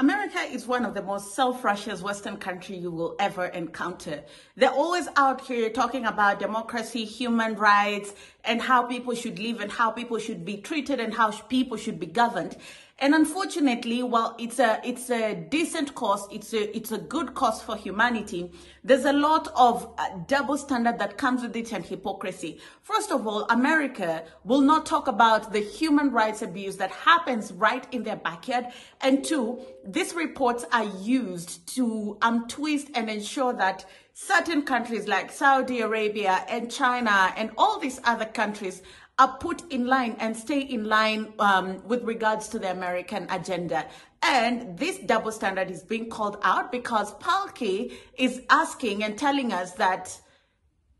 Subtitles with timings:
[0.00, 4.22] America is one of the most self-righteous Western country you will ever encounter.
[4.54, 8.14] They're always out here talking about democracy, human rights,
[8.44, 11.98] and how people should live and how people should be treated and how people should
[11.98, 12.56] be governed.
[13.00, 17.62] And unfortunately, while it's a it's a decent cause, it's a it's a good cause
[17.62, 18.50] for humanity.
[18.82, 22.58] There's a lot of uh, double standard that comes with it and hypocrisy.
[22.82, 27.86] First of all, America will not talk about the human rights abuse that happens right
[27.92, 28.66] in their backyard.
[29.00, 35.30] And two, these reports are used to um, twist and ensure that certain countries like
[35.30, 38.82] Saudi Arabia and China and all these other countries
[39.18, 43.84] are put in line and stay in line um, with regards to the American agenda.
[44.22, 49.72] And this double standard is being called out because Palki is asking and telling us
[49.74, 50.20] that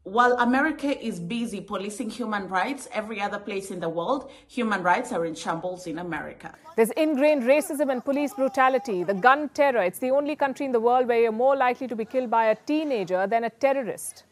[0.03, 5.13] while America is busy policing human rights, every other place in the world, human rights
[5.13, 6.55] are in shambles in America.
[6.77, 9.83] There's ingrained racism and police brutality, the gun terror.
[9.83, 12.47] It's the only country in the world where you're more likely to be killed by
[12.47, 14.25] a teenager than a terrorist.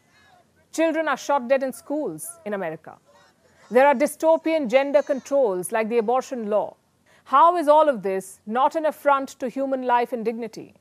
[0.71, 2.97] Children are shot dead in schools in America.
[3.69, 6.75] There are dystopian gender controls like the abortion law.
[7.25, 10.75] How is all of this not an affront to human life and dignity?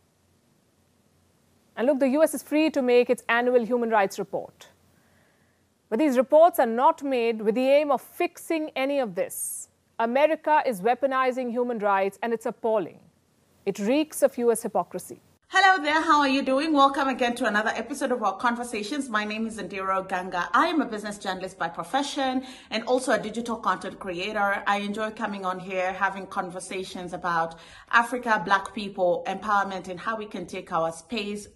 [1.76, 4.68] And look, the US is free to make its annual human rights report.
[5.88, 9.68] But these reports are not made with the aim of fixing any of this.
[9.98, 13.00] America is weaponizing human rights, and it's appalling.
[13.64, 15.20] It reeks of US hypocrisy.
[15.48, 16.72] Hello there, how are you doing?
[16.72, 19.08] Welcome again to another episode of our conversations.
[19.08, 20.48] My name is Ondiro Oganga.
[20.52, 24.64] I am a business journalist by profession and also a digital content creator.
[24.66, 27.60] I enjoy coming on here, having conversations about
[27.92, 31.46] Africa, Black people, empowerment, and how we can take our space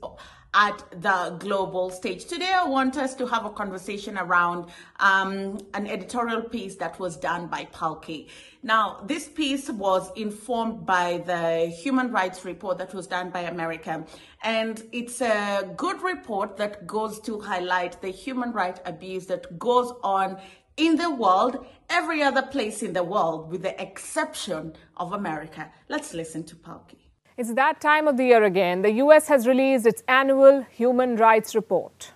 [0.54, 2.24] at the global stage.
[2.24, 4.66] Today, I want us to have a conversation around
[4.98, 8.28] um, an editorial piece that was done by Palki.
[8.62, 14.04] Now, this piece was informed by the human rights report that was done by America.
[14.42, 19.92] And it's a good report that goes to highlight the human rights abuse that goes
[20.02, 20.38] on
[20.76, 25.70] in the world, every other place in the world, with the exception of America.
[25.88, 27.09] Let's listen to Palki.
[27.40, 28.82] It's that time of the year again.
[28.82, 32.12] The US has released its annual human rights report.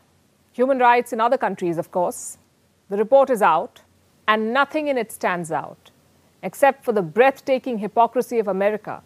[0.52, 2.36] Human rights in other countries, of course.
[2.90, 3.80] The report is out,
[4.28, 5.90] and nothing in it stands out,
[6.42, 9.02] except for the breathtaking hypocrisy of America.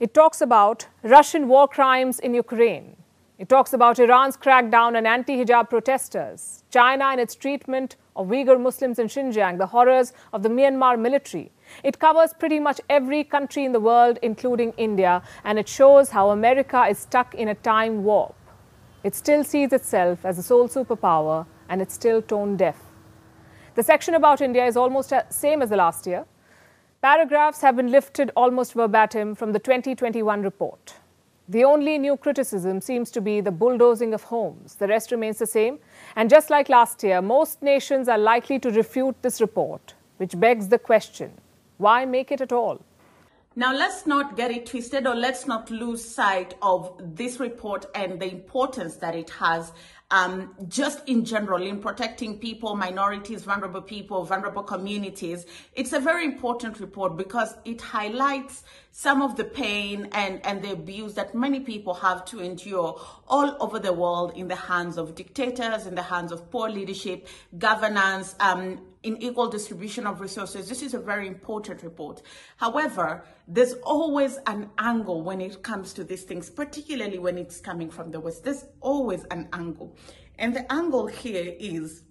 [0.00, 2.96] It talks about Russian war crimes in Ukraine.
[3.38, 8.60] It talks about Iran's crackdown on anti hijab protesters, China and its treatment of Uyghur
[8.60, 13.64] Muslims in Xinjiang, the horrors of the Myanmar military, it covers pretty much every country
[13.64, 18.04] in the world, including India, and it shows how America is stuck in a time
[18.04, 18.34] warp.
[19.04, 22.80] It still sees itself as a sole superpower, and it's still tone deaf.
[23.74, 26.24] The section about India is almost the same as the last year.
[27.00, 30.94] Paragraphs have been lifted almost verbatim from the 2021 report.
[31.48, 34.74] The only new criticism seems to be the bulldozing of homes.
[34.74, 35.78] The rest remains the same.
[36.16, 40.68] And just like last year, most nations are likely to refute this report, which begs
[40.68, 41.32] the question
[41.78, 42.84] why make it at all?
[43.56, 48.20] Now, let's not get it twisted or let's not lose sight of this report and
[48.20, 49.72] the importance that it has
[50.10, 55.44] um, just in general in protecting people, minorities, vulnerable people, vulnerable communities.
[55.74, 60.72] It's a very important report because it highlights some of the pain and, and the
[60.72, 65.14] abuse that many people have to endure all over the world in the hands of
[65.14, 67.26] dictators, in the hands of poor leadership,
[67.58, 70.68] governance, um, equal distribution of resources.
[70.68, 72.22] This is a very important report.
[72.56, 77.90] However, there's always an angle when it comes to these things, particularly when it's coming
[77.90, 78.44] from the West.
[78.44, 79.96] There's always an angle.
[80.38, 82.02] And the angle here is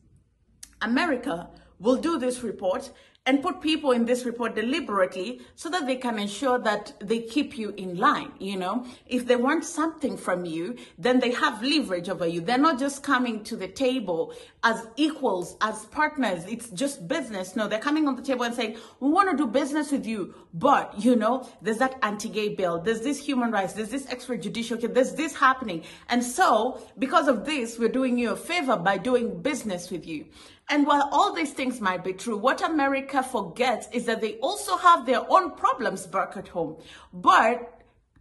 [0.82, 1.50] America
[1.80, 2.92] will do this report
[3.28, 7.58] and put people in this report deliberately so that they can ensure that they keep
[7.58, 12.10] you in line you know if they want something from you then they have leverage
[12.10, 14.34] over you they're not just coming to the table
[14.68, 17.56] as equals as partners it's just business.
[17.56, 20.36] No they're coming on the table and saying we want to do business with you.
[20.54, 22.82] But you know there's that anti-gay bill.
[22.82, 23.74] There's this human rights.
[23.74, 25.84] There's this extrajudicial kid, there's this happening.
[26.10, 30.26] And so because of this we're doing you a favor by doing business with you.
[30.70, 34.76] And while all these things might be true, what America forgets is that they also
[34.76, 36.76] have their own problems back at home.
[37.14, 37.77] But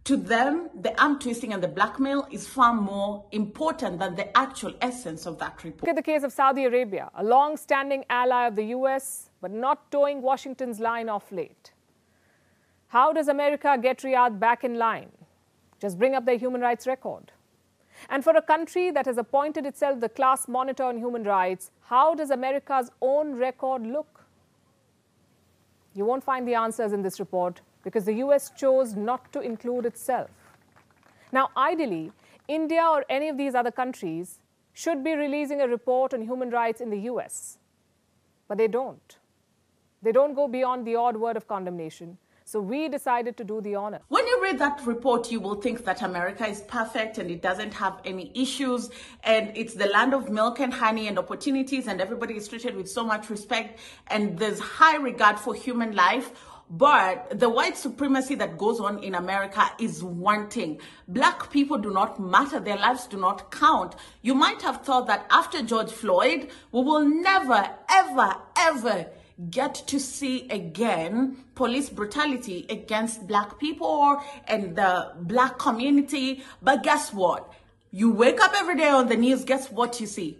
[0.07, 4.73] to them, the arm twisting and the blackmail is far more important than the actual
[4.79, 5.83] essence of that report.
[5.83, 9.51] Look at the case of Saudi Arabia, a long standing ally of the US, but
[9.51, 11.73] not towing Washington's line off late.
[12.87, 15.11] How does America get Riyadh back in line?
[15.81, 17.33] Just bring up their human rights record.
[18.09, 22.15] And for a country that has appointed itself the class monitor on human rights, how
[22.15, 24.23] does America's own record look?
[25.93, 29.85] You won't find the answers in this report because the US chose not to include
[29.85, 30.29] itself.
[31.31, 32.11] Now, ideally,
[32.45, 34.39] India or any of these other countries
[34.73, 37.59] should be releasing a report on human rights in the US,
[38.49, 39.15] but they don't.
[40.01, 42.17] They don't go beyond the odd word of condemnation.
[42.47, 43.99] So we decided to do the honor.
[44.07, 47.73] When you read that report, you will think that America is perfect and it doesn't
[47.73, 48.89] have any issues
[49.25, 52.87] and it's the land of milk and honey and opportunities and everybody is treated with
[52.89, 56.31] so much respect and there's high regard for human life.
[56.69, 60.79] But the white supremacy that goes on in America is wanting.
[61.09, 62.61] Black people do not matter.
[62.61, 63.95] Their lives do not count.
[64.21, 69.07] You might have thought that after George Floyd, we will never, ever, ever
[69.51, 76.43] get to see again police brutality against black people and the black community.
[76.61, 77.53] But guess what?
[77.91, 80.37] You wake up every day on the news, guess what you see?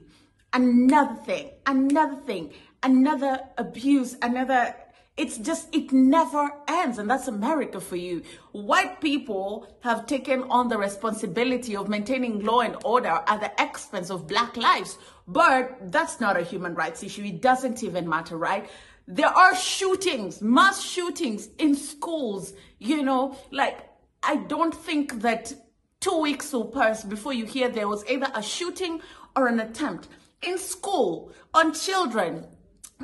[0.54, 2.54] Another thing, another thing,
[2.84, 4.76] another abuse, another
[5.18, 8.22] it's just it never ends and that's america for you.
[8.52, 14.10] White people have taken on the responsibility of maintaining law and order at the expense
[14.12, 14.98] of black lives.
[15.28, 17.24] But that's not a human rights issue.
[17.24, 18.70] It doesn't even matter right?
[19.08, 23.38] There are shootings mass shootings in schools you know?
[23.52, 23.88] Like
[24.24, 25.54] i don't think that
[26.00, 29.02] two weeks will pass before you hear there was either a shooting
[29.36, 30.08] or an attempt
[30.42, 32.46] in school on children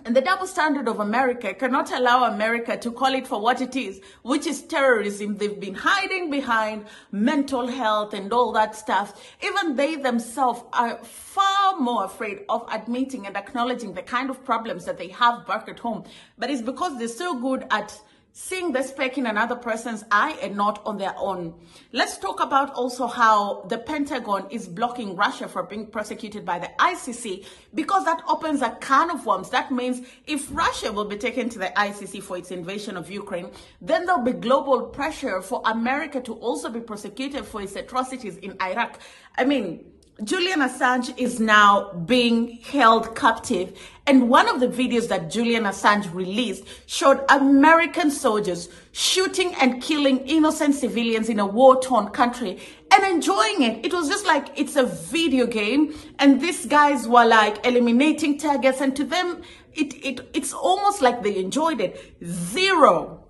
[0.06, 3.76] and the double standard of America cannot allow America to call it for what it
[3.76, 5.38] is, which is terrorism.
[5.38, 9.22] They've been hiding behind mental health and all that stuff.
[9.42, 14.86] Even they themselves are far more afraid of admitting and acknowledging the kind of problems
[14.86, 16.04] that they have back at home.
[16.38, 17.98] But it's because they're so good at
[18.36, 21.54] seeing the speck in another person's eye and not on their own.
[21.92, 26.70] Let's talk about also how the Pentagon is blocking Russia for being prosecuted by the
[26.80, 27.46] ICC
[27.76, 29.52] because that opens a can of worms.
[29.52, 33.52] That means if Russia will be taken to the ICC for its invasion of Ukraine,
[33.80, 38.58] then there'll be global pressure for America to also be prosecuted for its atrocities in
[38.60, 39.00] Iraq.
[39.38, 43.78] I mean, Julian Assange is now being held captive.
[44.06, 50.20] And one of the videos that Julian Assange released showed American soldiers shooting and killing
[50.20, 52.60] innocent civilians in a war torn country
[52.92, 53.84] and enjoying it.
[53.84, 55.96] It was just like it's a video game.
[56.20, 58.82] And these guys were like eliminating targets.
[58.82, 59.42] And to them,
[59.74, 62.16] it, it, it's almost like they enjoyed it.
[62.24, 63.23] Zero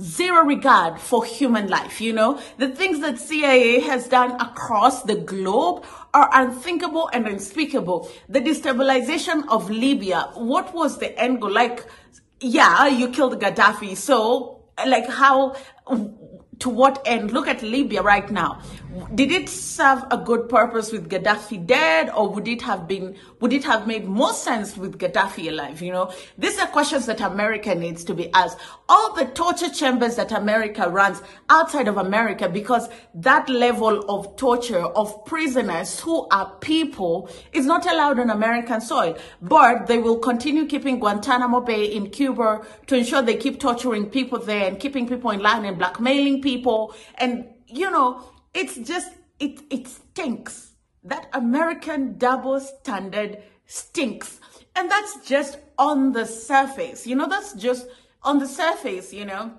[0.00, 2.00] zero regard for human life.
[2.00, 8.10] You know, the things that CIA has done across the globe are unthinkable and unspeakable.
[8.28, 11.52] The destabilization of Libya, what was the end goal?
[11.52, 11.86] Like,
[12.40, 13.96] yeah, you killed Gaddafi.
[13.96, 15.56] So, like, how,
[16.60, 17.32] to what end?
[17.32, 18.60] Look at Libya right now.
[19.14, 23.16] Did it serve a good purpose with Gaddafi dead, or would it have been?
[23.40, 25.82] Would it have made more sense with Gaddafi alive?
[25.82, 28.58] You know, these are questions that America needs to be asked.
[28.88, 34.84] All the torture chambers that America runs outside of America, because that level of torture
[34.84, 39.16] of prisoners who are people is not allowed on American soil.
[39.42, 44.38] But they will continue keeping Guantanamo Bay in Cuba to ensure they keep torturing people
[44.38, 46.94] there and keeping people in line and blackmailing people.
[47.16, 50.70] And you know it's just, it, it stinks.
[51.02, 54.40] That American double standard stinks.
[54.76, 57.06] And that's just on the surface.
[57.06, 57.86] You know, that's just
[58.22, 59.52] on the surface, you know.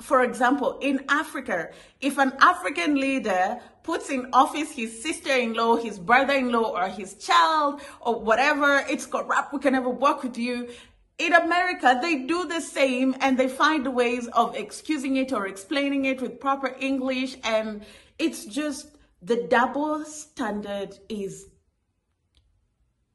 [0.00, 1.70] For example, in Africa,
[2.00, 8.20] if an African leader puts in office his sister-in-law, his brother-in-law, or his child, or
[8.20, 10.68] whatever, it's corrupt, we can never work with you.
[11.18, 16.04] In America, they do the same and they find ways of excusing it or explaining
[16.04, 17.84] it with proper English and
[18.18, 21.46] it's just the double standard is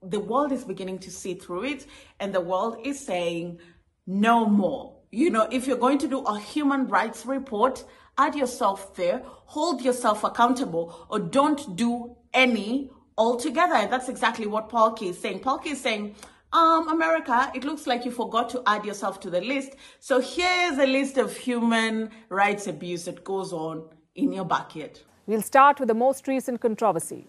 [0.01, 1.85] the world is beginning to see through it
[2.19, 3.59] and the world is saying
[4.05, 4.95] no more.
[5.11, 7.83] You know, if you're going to do a human rights report,
[8.17, 13.87] add yourself there, hold yourself accountable, or don't do any altogether.
[13.89, 15.39] That's exactly what Palki is saying.
[15.39, 16.15] Palki is saying,
[16.53, 19.75] um, America, it looks like you forgot to add yourself to the list.
[19.99, 24.99] So here's a list of human rights abuse that goes on in your backyard?
[25.27, 27.25] We'll start with the most recent controversy.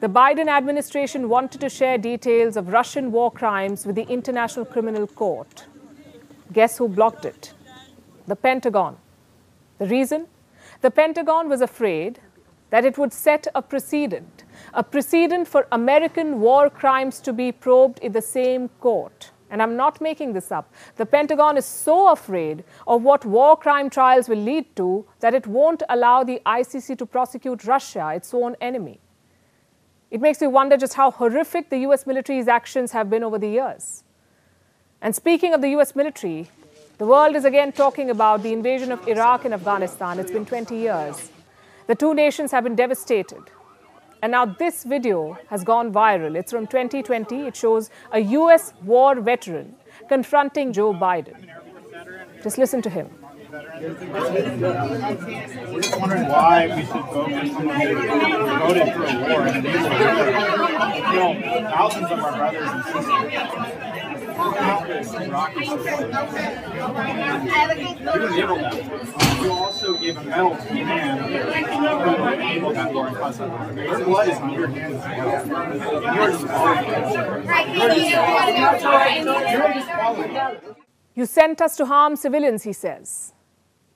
[0.00, 5.06] The Biden administration wanted to share details of Russian war crimes with the International Criminal
[5.06, 5.64] Court.
[6.52, 7.54] Guess who blocked it?
[8.26, 8.98] The Pentagon.
[9.78, 10.26] The reason?
[10.82, 12.20] The Pentagon was afraid
[12.70, 17.98] that it would set a precedent, a precedent for American war crimes to be probed
[18.00, 22.64] in the same court and I'm not making this up, the Pentagon is so afraid
[22.86, 27.06] of what war crime trials will lead to that it won't allow the ICC to
[27.06, 29.00] prosecute Russia, its own enemy.
[30.10, 33.48] It makes me wonder just how horrific the US military's actions have been over the
[33.48, 34.04] years.
[35.02, 36.48] And speaking of the US military,
[36.98, 40.18] The world is again talking about the invasion of Iraq and Afghanistan.
[40.18, 41.30] It's been 20 years.
[41.88, 43.42] The two nations have been devastated.
[44.22, 46.36] And now this video has gone viral.
[46.36, 47.46] It's from 2020.
[47.48, 49.76] It shows a US war veteran
[50.08, 51.48] confronting Joe Biden.
[52.42, 53.10] Just listen to him.
[53.52, 53.94] We're
[55.80, 57.30] just wondering why we should vote
[58.92, 59.40] for a war
[61.06, 61.32] you know,
[61.70, 63.85] thousands of our brothers and sisters
[64.36, 64.42] You
[69.52, 71.28] also a medal to the man who.
[73.82, 74.38] Your blood is.
[81.14, 83.32] You sent us to harm civilians, he says.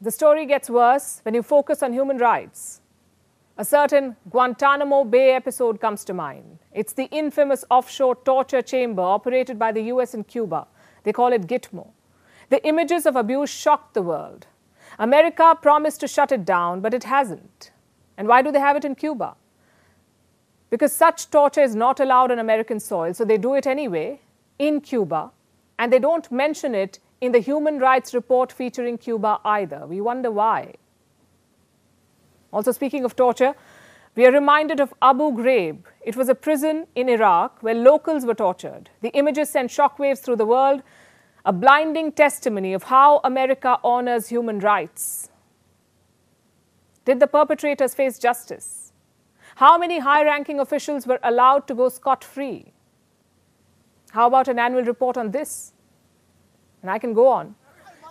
[0.01, 2.81] The story gets worse when you focus on human rights.
[3.61, 6.61] A certain Guantanamo Bay episode comes to mind.
[6.73, 10.67] It's the infamous offshore torture chamber operated by the US in Cuba.
[11.03, 11.91] They call it Gitmo.
[12.49, 14.47] The images of abuse shocked the world.
[14.99, 17.71] America promised to shut it down, but it hasn't.
[18.17, 19.37] And why do they have it in Cuba?
[20.71, 24.23] Because such torture is not allowed on American soil, so they do it anyway
[24.59, 25.33] in Cuba,
[25.79, 29.87] and they don't mention it in the human rights report featuring Cuba either.
[29.87, 30.77] We wonder why.
[32.53, 33.55] Also, speaking of torture,
[34.17, 35.85] we are reminded of Abu Ghraib.
[36.01, 38.91] It was a prison in Iraq where locals were tortured.
[39.03, 40.83] The images sent shockwaves through the world,
[41.45, 45.31] a blinding testimony of how America honors human rights.
[47.05, 48.93] Did the perpetrators face justice?
[49.57, 52.73] How many high ranking officials were allowed to go scot free?
[54.11, 55.73] How about an annual report on this?
[56.83, 57.55] And I can go on.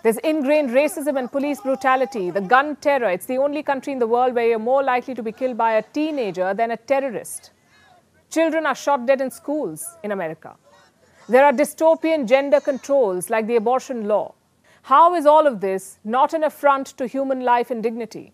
[0.01, 3.09] There's ingrained racism and police brutality, the gun terror.
[3.09, 5.73] It's the only country in the world where you're more likely to be killed by
[5.73, 7.51] a teenager than a terrorist.
[8.29, 10.55] Children are shot dead in schools in America.
[11.27, 14.35] There are dystopian gender controls like the abortion law.
[14.83, 18.31] How is all of this not an affront to human life and dignity?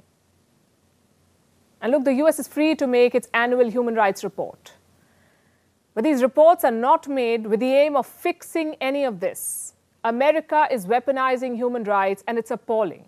[1.82, 4.74] And look, the US is free to make its annual human rights report.
[5.94, 9.75] But these reports are not made with the aim of fixing any of this.
[10.06, 13.06] America is weaponizing human rights, and it's appalling.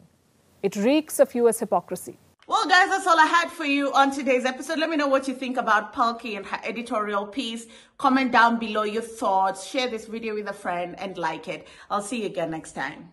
[0.64, 2.18] It reeks of US hypocrisy.
[2.48, 4.80] Well, guys, that's all I had for you on today's episode.
[4.80, 7.68] Let me know what you think about Palki and her editorial piece.
[8.00, 9.68] Comment down below your thoughts.
[9.68, 11.68] Share this video with a friend and like it.
[11.92, 13.12] I'll see you again next time.